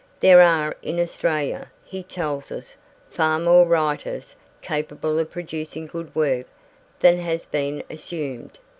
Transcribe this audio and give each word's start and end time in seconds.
There 0.19 0.41
are 0.41 0.75
in 0.81 0.99
Australia, 0.99 1.69
he 1.85 2.01
tells 2.01 2.51
us, 2.51 2.75
far 3.11 3.37
more 3.37 3.67
writers 3.67 4.35
capable 4.63 5.19
of 5.19 5.29
producing 5.29 5.85
good 5.85 6.15
work 6.15 6.47
than 7.01 7.19
has 7.19 7.45
been 7.45 7.83
assumed. 7.87 8.57